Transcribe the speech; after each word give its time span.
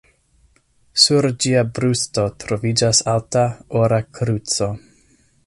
Sur 1.03 1.27
ĝia 1.45 1.61
brusto 1.79 2.23
troviĝas 2.45 3.03
alta, 3.15 3.45
ora 3.83 4.01
kruco. 4.19 4.73